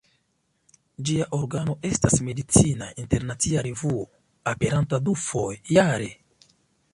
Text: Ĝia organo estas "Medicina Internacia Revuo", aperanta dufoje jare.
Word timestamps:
Ĝia 1.09 1.27
organo 1.37 1.75
estas 1.89 2.17
"Medicina 2.29 2.87
Internacia 3.03 3.65
Revuo", 3.69 4.07
aperanta 4.55 5.01
dufoje 5.11 5.63
jare. 5.79 6.11